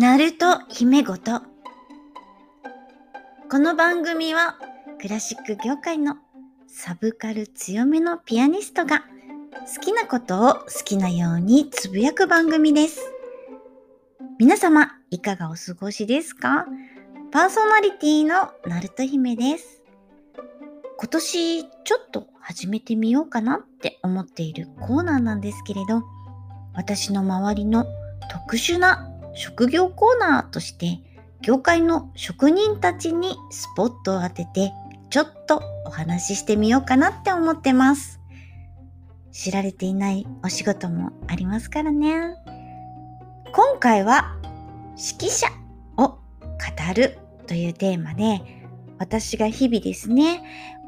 [0.00, 1.42] ナルト姫ごと。
[3.50, 4.56] この番組は
[4.98, 6.16] クラシック業界の
[6.66, 9.00] サブカル強めのピアニストが
[9.74, 13.12] 好きなことを好きなようにつぶやく番組です。
[14.38, 16.64] 皆様、いかがお過ごしですか？
[17.30, 19.82] パーソナリティのナルト姫です。
[20.96, 26.02] 今年ちょっと始めてみようかなって思っているコーナーなんですけれど、
[26.72, 27.84] 私の周りの
[28.30, 31.00] 特殊な職業コーナーとして
[31.42, 34.72] 業界の職人たちにスポットを当てて
[35.08, 38.20] ちょっとお話ししてみようかなって思ってます。
[39.32, 42.34] 知られていないお仕事もありますからね。
[43.52, 44.36] 今回は
[44.96, 45.46] 指揮者
[45.96, 46.18] を語
[46.94, 48.40] るというテーマで
[49.00, 50.42] 私が日々ですね、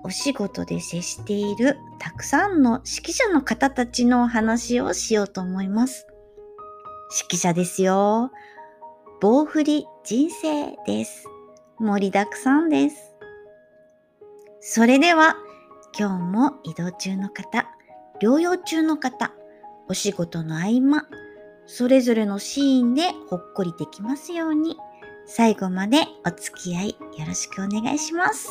[0.04, 6.06] お仕事で接しているたくさんの指揮者の方たちのお話をしようと思います。
[7.12, 8.30] 指揮者ですよ。
[9.20, 11.28] 棒振り人生です。
[11.78, 13.14] 盛りだくさんです。
[14.60, 15.36] それでは、
[15.98, 17.68] 今日も移動中の方、
[18.22, 19.32] 療養中の方、
[19.88, 21.06] お仕事の合間、
[21.66, 24.78] それぞれのシーンでほっこりできますように、
[25.26, 26.88] 最後までお付き合い
[27.18, 28.48] よろしくお願いします。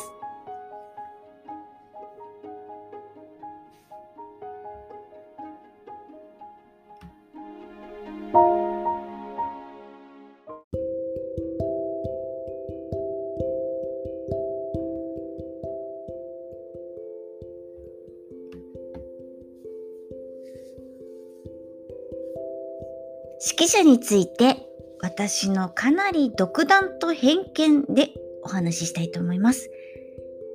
[23.82, 24.56] 者について
[25.00, 28.10] 私のかなり独断と偏見で
[28.44, 29.70] お話ししたいと思います。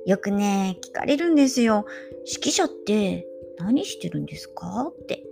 [0.06, 1.84] よくね、聞かれるんですよ。
[2.26, 3.26] 指揮者って
[3.58, 4.90] 何してるんですか？
[4.90, 5.24] って。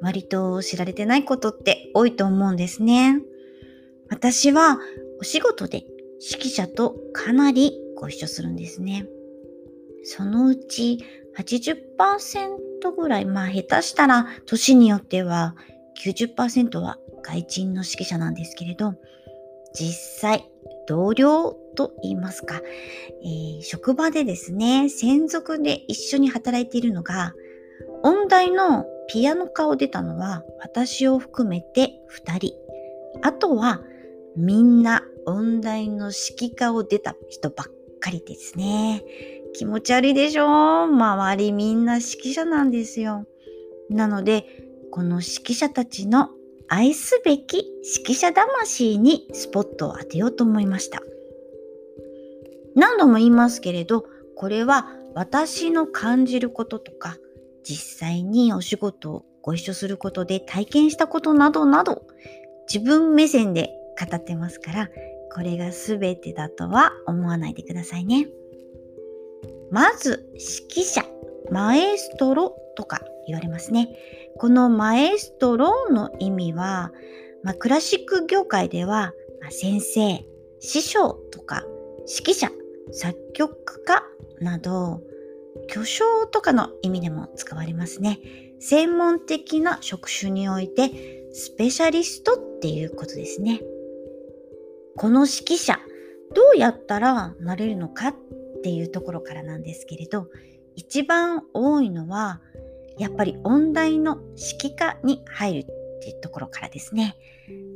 [0.00, 3.20] 割と知られてないことって多いと思うんですね。
[4.08, 4.78] 私は
[5.20, 5.84] お仕事で
[6.32, 9.08] 指揮者とかなりご一緒するんですね。
[10.04, 11.04] そのうち
[11.36, 15.56] 80%ぐらい、まあ下手したら年によっては
[16.04, 18.94] 90%は外人の指揮者なんですけれど、
[19.74, 20.50] 実際、
[20.86, 22.60] 同僚と言いますか、
[23.22, 27.34] えー職場でですね、専属で一緒に働いているのが、
[28.02, 32.54] 音大のピアノ科を出たのは私を含めて2人。
[33.22, 33.82] あとは
[34.36, 37.66] みんな音大の指揮科を出た人ばっ
[38.00, 39.02] かりですね。
[39.54, 40.46] 気持ち悪いでしょ？
[40.84, 43.26] 周りみんな指揮者なんですよ。
[43.90, 44.46] なので、
[44.90, 46.30] この指揮者たちの
[46.68, 47.66] 愛すべき
[47.98, 51.02] 指揮者魂にスポットを当てようと思いました。
[52.74, 54.04] 何度も言いますけれど、
[54.36, 57.16] これは私の感じることとか、
[57.64, 62.06] 実際にお仕事をご一緒することで体験したことなどなど、
[62.72, 64.90] 自分目線で語ってますから、
[65.34, 68.28] これが全てだとは思わないでくださいね。
[69.70, 71.04] まず、指揮者、
[71.50, 73.88] マエストロとか言われますね。
[74.36, 76.92] このマエストロの意味は、
[77.42, 80.24] まあ、クラシック業界では、まあ先生、
[80.60, 81.64] 師匠とか
[82.06, 82.52] 指揮者、
[82.92, 84.04] 作曲家
[84.40, 85.02] など、
[85.66, 88.20] 巨匠とかの意味でも使われますね。
[88.60, 93.60] 専門的な職種において、スペシャリストっていうことですね。
[94.96, 95.80] この指揮者、
[96.32, 98.14] どうやったらなれるのかっ
[98.62, 100.28] ていうところからなんですけれど、
[100.76, 102.40] 一番多いのは、
[102.98, 105.66] やっぱり音大の指揮科に入る
[105.98, 107.16] っていうところからですね。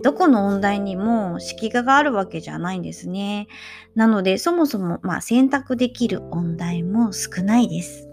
[0.03, 3.47] どこの音大にも指揮科があるわけじゃないんですね。
[3.95, 8.09] なので、そもそもまあ選択できる音大も少ないです。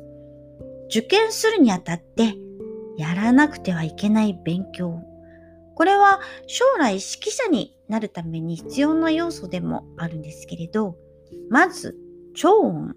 [0.89, 2.35] 受験するにあたって、
[2.97, 5.01] やらなくてはいけない勉強。
[5.75, 10.97] これは将来指揮者になるために必要な要素でもあるんですけれど、
[11.49, 11.95] まず、
[12.35, 12.95] 超音。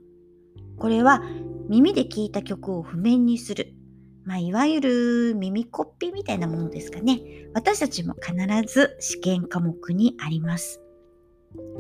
[0.79, 1.23] これは
[1.69, 3.75] 耳で聞いた曲を譜面にする。
[4.25, 7.21] まあ、いわゆる耳コピみたいなものですかね。
[7.55, 8.35] 私たちも必
[8.73, 10.81] ず試験科目にあります。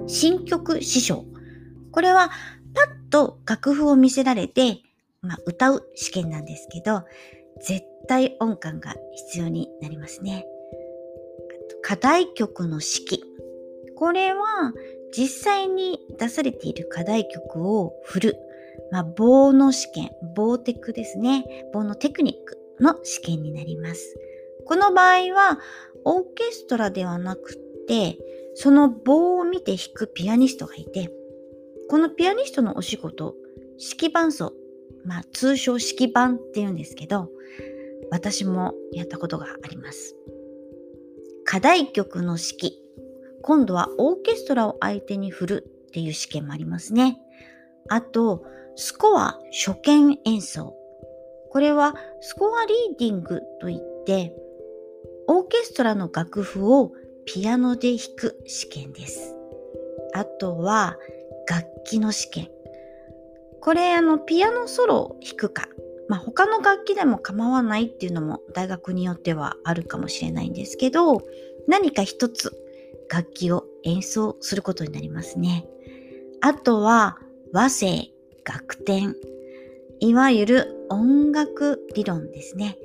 [0.06, 1.24] 新曲師匠。
[1.92, 2.30] これは
[2.74, 4.78] パッと楽譜を見せられて、
[5.20, 7.04] まあ、歌う試験なんですけど、
[7.60, 10.44] 絶対音感が必要になりますね。
[11.82, 13.22] 課題曲の指揮。
[13.96, 14.72] これは
[15.16, 18.36] 実際に出されている課題曲を振る。
[18.90, 21.44] まあ、棒の試験、棒テクですね。
[21.72, 24.16] 棒のテクニックの試験になります。
[24.64, 25.58] この場合は、
[26.04, 28.18] オーケストラではなくて、
[28.54, 31.10] その棒を見て弾くピアニストがいて、
[31.88, 33.34] このピアニストのお仕事、
[33.78, 34.52] 指揮伴奏、
[35.04, 37.28] まあ、通称指揮伴って言うんですけど、
[38.10, 40.16] 私もやったことがあります。
[41.44, 42.82] 課題曲の指揮。
[43.42, 47.18] 今度はオーケストラを相手に振るっていう試験もありますね。
[47.88, 48.44] あと、
[48.76, 50.76] スコア初見演奏。
[51.50, 54.34] これはスコアリーディングといって、
[55.26, 56.92] オーケストラの楽譜を
[57.24, 59.36] ピアノで弾く試験です。
[60.14, 60.96] あとは
[61.48, 62.48] 楽器の試験。
[63.60, 65.68] これあのピアノソロを弾くか、
[66.08, 71.22] まあ、他の楽器でも構わないっていうのも大学によってはあるかもしれないんですけど
[71.68, 72.52] 何か一つ
[73.08, 75.66] 楽器を演奏することになりますね。
[76.40, 77.18] あとは
[77.52, 78.11] 和声、
[78.44, 79.14] 楽典、
[80.00, 82.78] いわゆる音楽理論ですね。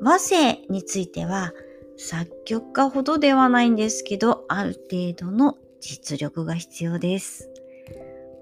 [0.00, 1.52] 和声については
[1.96, 7.50] 作曲家ほどではないんですけど、ある程度の実力が必要です。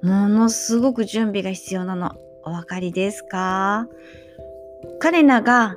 [0.02, 2.12] ものすごく準備が必要なの。
[2.44, 3.88] お分かりですか？
[5.00, 5.76] 彼らが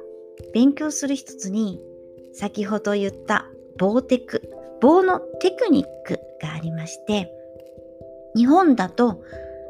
[0.54, 1.82] 勉強する一つに、
[2.34, 3.46] 先ほど言った
[3.78, 4.50] 棒テク、
[4.82, 7.34] 棒のテクニックがありまして、
[8.36, 9.24] 日本だと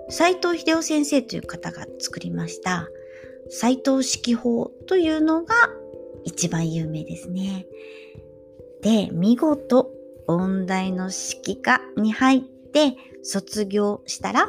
[0.09, 2.87] 斎藤秀夫先生という方が作りました
[3.49, 5.53] 斎藤式法というのが
[6.23, 7.65] 一番有名ですね。
[8.81, 9.91] で、見事
[10.27, 14.47] 音大の指揮科に入って卒業したら、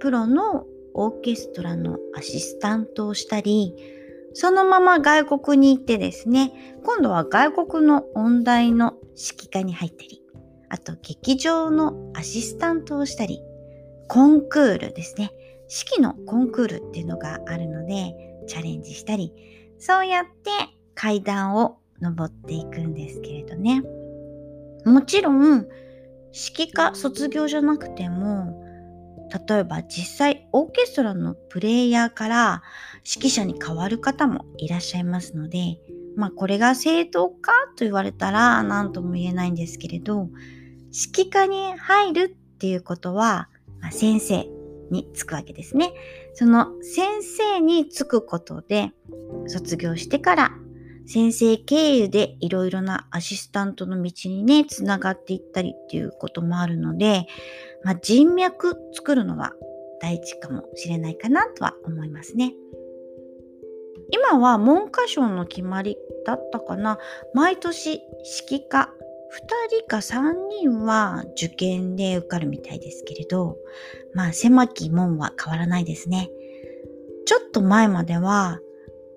[0.00, 3.74] プロのオーケストラのアシスタントをしたり、
[4.34, 6.52] そのまま外国に行ってですね、
[6.84, 10.22] 今度は外国の音大の指揮科に入ったり、
[10.68, 13.42] あと劇場のアシスタントをしたり、
[14.12, 15.32] コンクールですね。
[15.70, 18.12] 指揮のコンクールっていうのがあるので、
[18.46, 19.32] チャレンジしたり、
[19.78, 20.50] そうやって
[20.94, 23.82] 階段を登っていくんですけれどね。
[24.84, 25.66] もちろん、
[26.30, 28.62] 指揮科卒業じゃなくても、
[29.48, 32.62] 例えば実際オーケストラのプレイヤーから
[33.10, 35.78] 指揮者に変わる方もいらっしゃいますので、
[36.16, 40.28] まあこれが正当かと言われたら何とも言えないんですけれど、
[41.14, 43.48] 指揮科に入るっていうことは、
[43.82, 44.46] まあ、先生
[44.90, 45.92] につくわけですね。
[46.34, 48.92] その先生につくことで、
[49.46, 50.52] 卒業してから
[51.06, 57.26] 先生経由でいろいろなアシスタントの道にね、つながっていったりっていうこともあるので、
[57.82, 59.52] まあ、人脈作るのは
[60.00, 62.54] 大事かもしれないかなとは思いますね。
[64.10, 65.96] 今は文科省の決まり
[66.26, 66.98] だったかな。
[67.34, 68.00] 毎年
[68.48, 68.92] 指揮科
[69.70, 73.56] 人か3人は受験で受かるみたいですけれど、
[74.14, 76.30] まあ狭き門は変わらないですね。
[77.24, 78.60] ちょっと前までは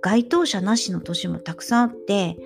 [0.01, 2.37] 該当者なしの年もたくさんあって、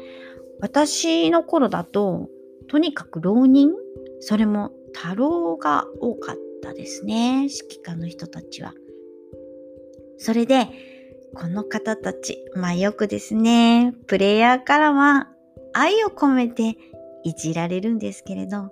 [0.61, 2.29] 私の頃だと、
[2.67, 3.71] とにかく浪人
[4.19, 7.43] それも太郎が多かったですね。
[7.43, 8.73] 指揮科の人たちは。
[10.17, 10.67] それで、
[11.35, 15.29] この方たち、まあよくですね、プレイヤーからは
[15.73, 16.75] 愛を込めて
[17.23, 18.71] いじられるんですけれど、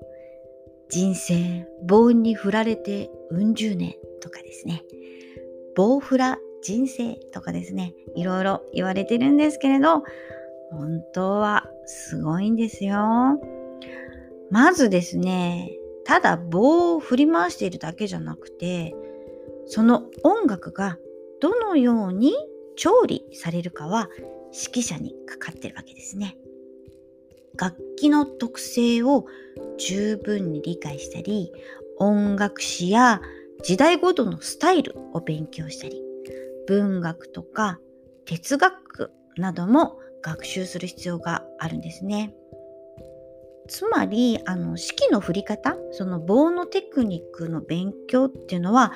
[0.89, 4.83] 人生、棒に振られてうん十年とかですね、
[5.75, 10.03] 棒振ら人生とかですね、いろいろ言われてるんですけれど、
[10.71, 13.39] 本当はすごいんですよ。
[14.49, 15.71] まずですね、
[16.05, 18.95] ただ棒を振り回しているだけじゃなくて、
[19.65, 20.97] その音楽が
[21.41, 22.33] どのように
[22.77, 24.09] 調理されるかは
[24.53, 26.37] 指揮者にかかってるわけですね。
[27.57, 29.25] 楽器の特性を
[29.77, 31.51] 十分に理解したり、
[31.97, 33.21] 音楽史や
[33.63, 36.01] 時代ごとのスタイルを勉強したり、
[36.67, 37.79] 文学とか
[38.25, 42.33] 哲学なども学習する必要があるんですね。
[43.67, 48.93] つまりあの指揮の振り方その棒のテクニックの勉強っていうのは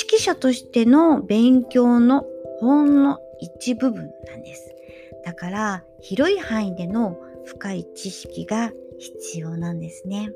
[0.00, 2.24] 指揮者としての勉強の
[2.60, 4.74] ほんの一部分なんです。
[5.24, 10.30] だから広い範囲での深い知識が必要なんですね。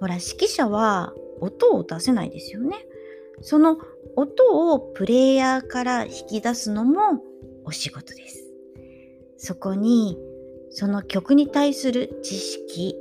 [0.00, 2.76] ほら指揮者は音を出せないですよね。
[3.40, 3.78] その
[4.16, 7.22] 音をプレイヤーから引き出すのも
[7.64, 8.44] お仕事です。
[9.36, 10.18] そこに
[10.70, 12.94] その曲に対する知識、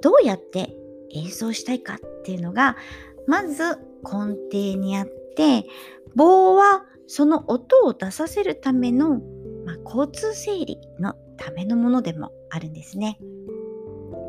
[0.00, 0.74] どうやって
[1.14, 2.76] 演奏したいかっていうのが
[3.26, 5.06] まず根底にあっ
[5.36, 5.64] て、
[6.14, 9.20] 棒はその音を出させるための、
[9.64, 13.18] まあ、交通整理のためのものでもあるんですね。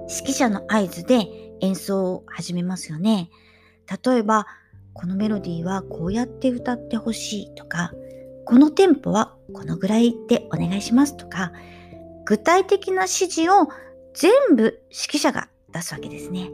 [0.10, 1.28] 指揮者の合図で
[1.62, 3.30] 演奏を始めますよね。
[4.04, 4.48] 例えば、
[4.94, 7.92] このメロディーはこうやって歌ってほしいとか、
[8.46, 11.54] このテンポはこのぐらいでお願いしますとか、
[12.26, 13.68] 具体的な指示を
[14.14, 16.50] 全部指揮者が出すわけですね。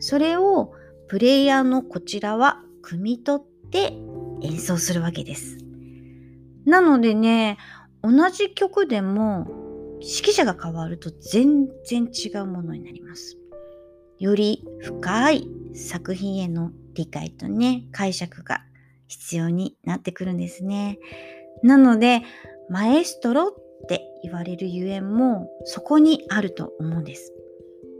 [0.00, 0.72] それを
[1.08, 3.94] プレイヤーのこちらは汲み取って
[4.42, 5.58] 演奏するわけです。
[6.64, 7.58] なのでね、
[8.02, 9.61] 同じ曲でも
[10.02, 13.38] 指揮者が変わると全然違うものになります。
[14.18, 18.60] より深い作品への理解とね、解釈が
[19.08, 20.98] 必要になってくるんですね。
[21.62, 22.22] なので、
[22.68, 27.32] マエストロって言われるゆえんもそこにあると思うんです。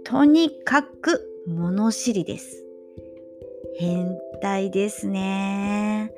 [0.04, 2.64] とにかく物知りです。
[3.78, 6.12] 変態ですね。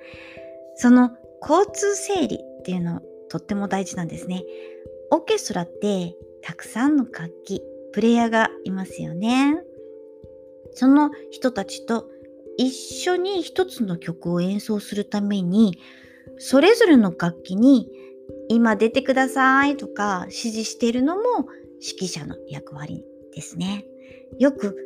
[0.76, 1.10] その
[1.40, 4.44] 交通整理っていうのとっても大事なんですね。
[5.10, 9.56] オーケストラってたくさんの楽器、プレイヤーがいますよね。
[10.72, 12.08] その人たちと
[12.56, 15.78] 一緒に一つの曲を演奏するために、
[16.38, 17.90] それぞれの楽器に
[18.48, 21.22] 今出てくださいとか指示しているのも
[21.80, 23.84] 指揮者の役割ですね。
[24.38, 24.76] よく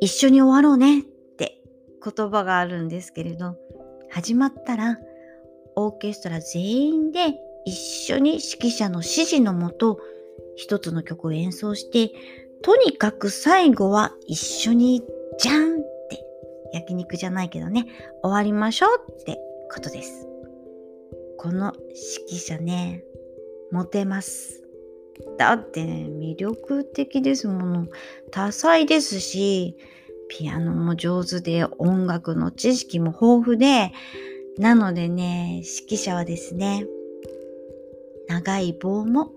[0.00, 1.02] 一緒に終わろうねっ
[1.36, 1.60] て
[2.04, 3.56] 言葉があるんですけれど、
[4.10, 4.98] 始まったら
[5.76, 7.34] オーケストラ全員で
[7.64, 10.00] 一緒に指揮者の指示のもと
[10.56, 12.12] 一つの曲を演奏して、
[12.62, 15.02] とにかく最後は一緒に
[15.38, 16.24] じゃんって
[16.72, 17.86] 焼肉じゃないけどね、
[18.22, 19.38] 終わりましょうって
[19.72, 20.26] ことです。
[21.36, 21.72] この
[22.26, 23.04] 指揮者ね、
[23.70, 24.64] モテます。
[25.36, 27.86] だって、魅力的ですもの。
[28.32, 29.76] 多彩ですし、
[30.28, 33.92] ピアノも上手で、音楽の知識も豊富で、
[34.58, 36.86] なのでね、指揮者はですね、
[38.28, 39.32] 長い棒も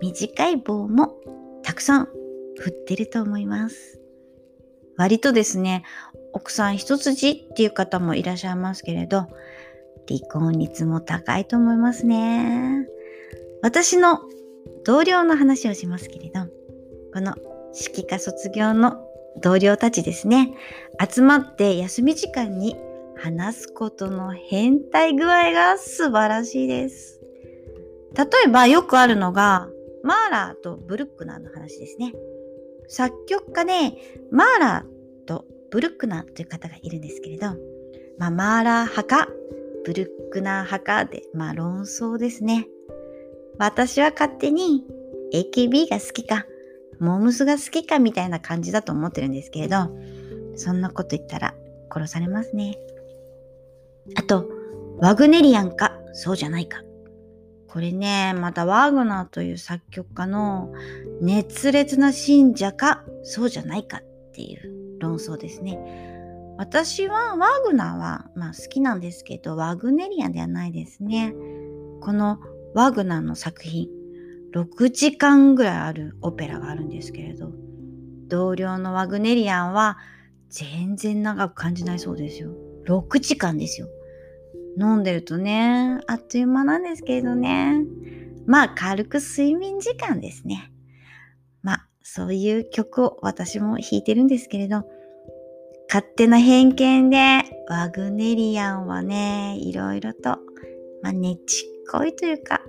[0.00, 1.20] 短い棒も
[1.62, 2.08] たくさん
[2.58, 4.00] 振ってると思います。
[4.96, 5.82] 割とですね、
[6.32, 9.26] 奥さん一筋っていう方もいらっしゃいますけれど、
[10.08, 12.86] 離婚率も高いと思いますね。
[13.62, 14.20] 私の
[14.84, 16.40] 同僚の話をしますけれど、
[17.12, 17.34] この
[17.74, 19.04] 指揮科卒業の
[19.40, 20.54] 同僚たちですね、
[21.10, 22.76] 集まって休み時間に
[23.16, 27.23] 話すことの変態具合が素晴らしいです。
[28.16, 29.68] 例えばよくあるのが、
[30.02, 32.12] マーラーとブルックナーの話ですね。
[32.88, 33.72] 作曲家で
[34.30, 37.46] マーラーとブルックナーという方がいるんですけれど、
[38.18, 39.28] まあ、マーラー派か
[39.84, 42.66] ブルックナー派かで、まあ論争ですね。
[43.58, 44.84] 私は勝手に
[45.32, 46.46] AKB が好きか、
[46.98, 49.90] モームスが好きかみたいな感じだと思ってるんですけれど、
[50.56, 51.54] そんなこと言ったら
[51.90, 52.78] 殺されますね。
[54.16, 54.48] あと、
[54.98, 56.82] ワグネリアンか、そうじゃないか。
[57.74, 60.72] これね、またワーグナーという作曲家の
[61.20, 64.02] 熱烈な信者か、そうじゃないかっ
[64.32, 65.76] ていう論争ですね。
[66.56, 71.34] 私はワーグナーは、まあ、好きなんですけど、ワグネリアンではないですね。
[72.00, 72.38] この
[72.74, 73.88] ワグナーの作品、
[74.54, 77.50] 6時間ぐらいあるオペラがあるんですけれど、
[78.28, 79.98] 同僚のワグネリアンは
[80.48, 82.52] 全然長く感じないそうですよ。
[82.86, 83.88] 6時間ですよ。
[84.78, 87.84] 飲んでるとね、あっという間なんですけれどね。
[88.46, 90.70] まあ、軽く睡眠時間ですね。
[91.62, 94.84] まあ、そういう曲を私も弾いてるんですけれど、
[95.88, 97.18] 勝手な偏見で、
[97.68, 100.38] ワグネリアンはね、いろいろと、
[101.02, 102.60] まあ、ねちっこいというか、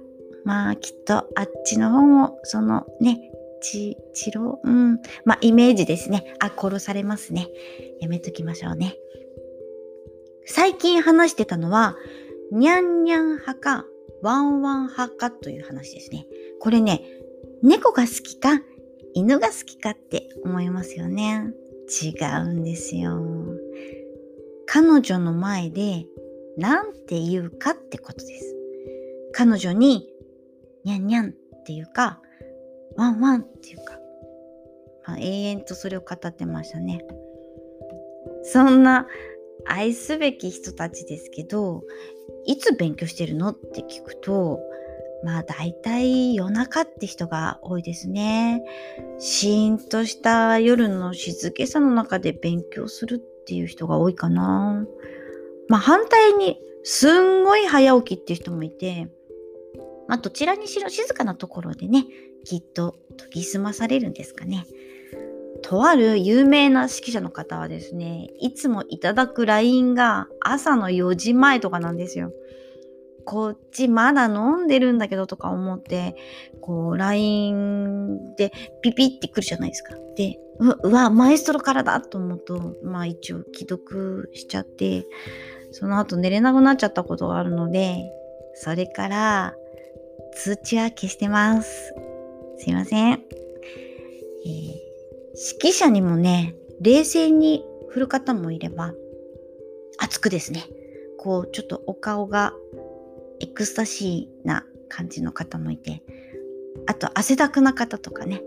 [0.43, 3.31] まあ、きっとあっちの方も、そのね、
[3.62, 6.35] ち、ちろ、うん、まあ、イメージですね。
[6.39, 7.47] あ、殺されますね。
[8.00, 8.95] やめときましょうね。
[10.46, 11.96] 最近話してたのは、
[12.52, 13.86] にゃんにゃん派か、
[14.22, 16.25] ワンワン派かという話ですね。
[16.60, 17.02] これね、
[17.64, 18.62] 猫が好きか、
[19.14, 21.54] 犬が好きかって思いますよね。
[21.90, 23.22] 違うんですよ。
[24.66, 26.06] 彼女の前で
[26.58, 28.56] 何て言うかってことです。
[29.34, 30.10] 彼女に
[30.84, 31.34] にゃんにゃんっ
[31.66, 32.22] ていうか、
[32.96, 34.00] ワンワンっていうか、
[35.08, 37.06] まあ、永遠とそれを語ってましたね。
[38.44, 39.08] そんな
[39.67, 41.84] 愛すべき人たちですけど、
[42.45, 43.50] いつ勉強してるの？
[43.50, 44.60] って聞くと、
[45.24, 48.62] まあ大体夜中って人が多いですね。
[49.19, 54.86] シーンとした夜の静けさの中で勉強するっていう人が多いかな。
[55.67, 59.07] まあ反対にすんごい早起きっていう人もいて、
[60.07, 62.05] まあどちらにしろ静かなところでね、
[62.43, 64.65] きっと研ぎ澄まされるんですかね。
[65.67, 72.31] とある有名な指揮者の方はですね、いつもいただく LINE が朝の4時前とかなんですよ。
[73.25, 76.15] こっちまだ飲んでるんだけどとか思って、
[76.62, 78.51] こう、LINE で
[78.84, 79.95] ピピってくるじゃないですか。
[80.15, 85.07] で、うわ、マエストロからだと思うと、まあ一応既読しちゃって、
[85.72, 88.05] その後寝れなくなっちゃったことがあるので、
[88.53, 89.55] それから
[90.36, 91.95] 通知は消してます。
[92.60, 93.13] すいません。
[93.13, 94.75] えー、
[95.36, 98.94] 指揮者にもね、冷静に振る方もいれば、
[99.98, 100.63] 熱くですね、
[101.18, 102.54] こう、ちょっとお顔が
[103.39, 106.04] エクスタシーな感じの方もいて、
[106.88, 108.42] あと汗だくな方とかね、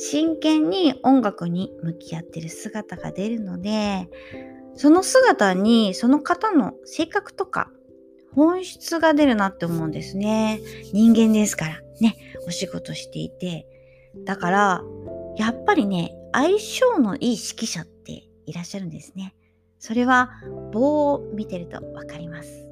[0.00, 4.08] 真剣に音楽に向き合ってる姿が出るので
[4.76, 7.72] その姿にその方の性格とか
[8.32, 10.60] 本質が出るなって思うんですね。
[10.92, 13.66] 人間ですからね、お仕事していて。
[14.24, 14.82] だから、
[15.38, 19.36] やっぱりね、相性のいい指揮者っていらっしゃるんですね。
[19.78, 20.32] それは
[20.72, 22.66] 棒を見てるとわかります。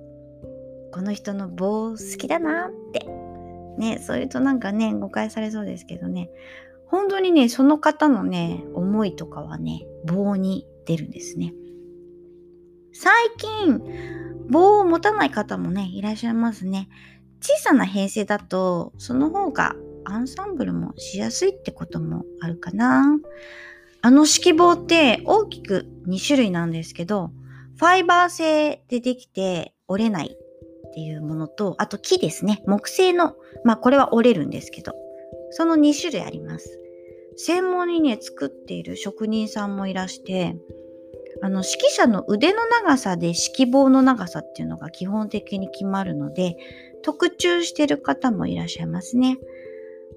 [0.93, 3.07] この人の棒好きだなって。
[3.79, 6.29] ね、そういうとなんかね、誤解されそうですけどね。
[6.87, 11.55] 本当にね、その方のね、思いとかはね、棒に出るんですね。
[12.93, 13.83] 最近、
[14.49, 16.89] 棒を持たない方もね、いらっしゃいますね。
[17.41, 19.77] 小さな編成だと、その方が
[20.07, 23.19] アンサンブルもしやすいってこともあるかな。
[24.03, 27.31] あの指揮棒って大きく2種類なんですけど、
[27.77, 32.63] ファイバー製でできて折れないっていうものと、あと木ですね。
[32.67, 33.35] 木製の、
[33.65, 34.95] まあこれは折れるんですけど、
[35.51, 36.81] その2種類あります。
[37.37, 40.57] 専門にね、作っている職人さんもいらして、
[41.43, 46.57] あの指揮者の腕の長さで指揮棒の長さっていうのが基本的に決まるので
[47.03, 49.39] 特注してる方もいらっしゃいますね。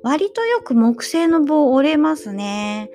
[0.04, 2.90] 割とよく木製の棒折れますね。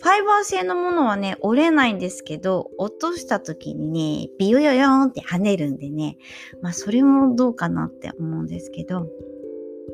[0.00, 3.88] ファイバー製のものはね、折れないんですけど、落とした時に
[4.26, 6.18] ね、ビヨヨヨーンって跳ねるんでね、
[6.60, 9.06] まあそれもどうかなって思うんですけど、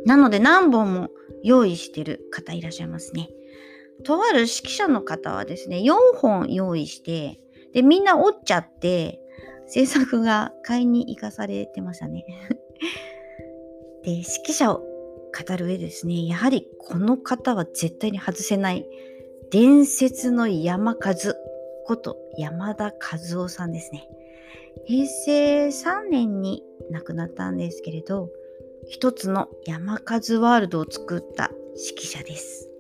[0.07, 1.11] なので何本も
[1.43, 3.29] 用意してる方いらっしゃいますね。
[4.05, 7.39] とある指揮者の方はですね、4本用意して、
[7.75, 9.21] で、みんな折っちゃって、
[9.67, 12.25] 制作が買いに行かされてましたね。
[14.05, 14.88] で、指揮者を
[15.33, 18.87] 語る上ですね、やはりこの方は絶対に外せない
[19.51, 21.15] 伝説の山和
[21.87, 24.09] こと山田和夫さんですね。
[24.87, 28.31] 平成3年に亡くなったんですけれど、
[28.87, 29.99] 一つの山和
[30.41, 32.71] ワールドを作った指揮者です。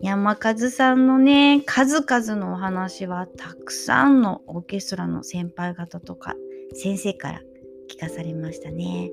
[0.00, 6.34] 山和さんのね、数々のお話はたくさんのオーケストラの先輩方とか
[6.74, 7.42] 先生から
[7.88, 9.10] 聞かされましたね。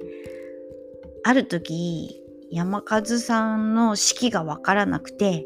[1.24, 2.21] ある時、
[2.52, 5.46] 山和さんの指揮がわからなくて、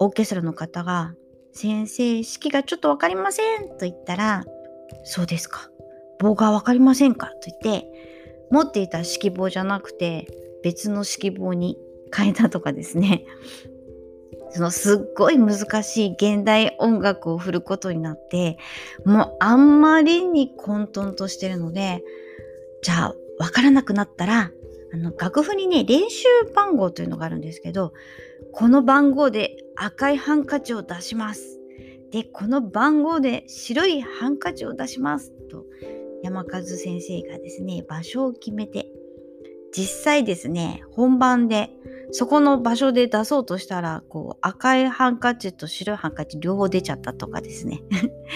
[0.00, 1.14] オーケストラの方が、
[1.52, 4.44] 先生、指揮がちょっとわかりませんと言ったら、
[5.04, 5.70] そうですか。
[6.18, 7.88] 棒がわかりませんかと言って、
[8.50, 10.26] 持っていた指揮棒じゃなくて、
[10.62, 11.78] 別の指揮棒に
[12.14, 13.24] 変えたとかですね。
[14.50, 18.58] そのすっごい難しい現代音楽を振ることになって、
[19.04, 22.02] もうあんまりに混沌としてるので、
[22.82, 24.50] じゃあわからなくなったら、
[24.92, 27.92] あの楽譜にね、練習番号というのがあるんですけど、
[28.52, 31.58] この番号で赤いハンカチを出します。
[32.10, 35.32] で、この番号で白いハンカチを出します。
[35.50, 35.64] と、
[36.22, 38.92] 山和先生がですね、場所を決めて、
[39.74, 41.70] 実際ですね、本番で
[42.12, 47.82] そこの場所で出そうとしたら、こう、赤いハンカチと白いハンカチ両方出ちゃったとかですね。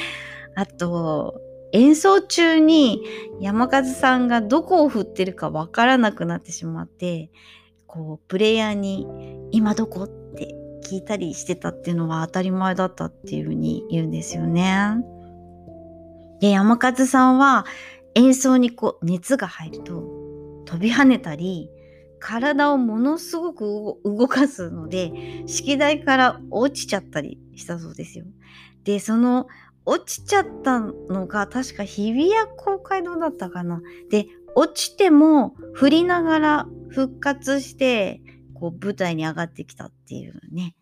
[0.57, 1.38] あと、
[1.76, 3.02] 演奏中に
[3.38, 7.30] 山和さんがどこを振ってるかわからなくなってしまって、
[7.86, 9.06] こう、プレイヤーに
[9.50, 14.96] 今どこって聞いたりしてたっていうのは当たり前だったっていうふうに言うんですよね。
[16.40, 17.66] で、山和さんは
[18.14, 20.02] 演奏にこう熱が入ると
[20.64, 21.68] 飛び跳ねたり、
[22.18, 28.24] 体をものすごく動かすので式台から落ちちゃったりしたそうですよ。
[28.84, 29.48] でその
[29.87, 33.81] 落ちちゃったのが確か日比谷公会堂だったかな。
[34.11, 38.20] で落ちても振りながら復活して
[38.55, 40.75] こう舞台に上がってきたっていうね。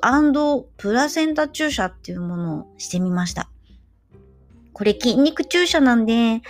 [0.78, 3.49] プラセンタ注射っていうものをしてみました。
[4.71, 6.41] これ筋肉注射なんで、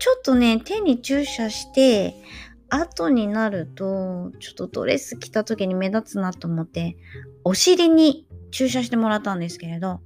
[0.00, 2.14] ちょっとね、手に注射して、
[2.68, 6.96] 後になると、ちょっとドレス着た時に目立つなと思って、
[7.44, 10.00] お尻に注射してもらったんですけれど、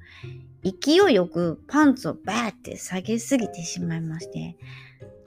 [0.63, 4.57] 勢いよくパンツをバーって下げすぎてしまいまして、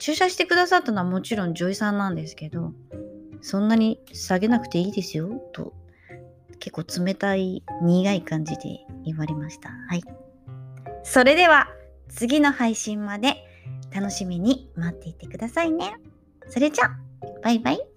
[0.00, 2.72] 注射してくださったのはもちろん女医さんなんですけど、
[3.42, 5.74] そんなに下げなくていいですよ、と、
[6.58, 9.68] 結構冷たい苦い感じで言われました。
[9.68, 10.02] はい。
[11.04, 11.68] それでは、
[12.08, 13.36] 次の配信まで
[13.94, 15.94] 楽しみに待っていてくださいね。
[16.48, 16.90] それじゃ、
[17.42, 17.89] バイバイ。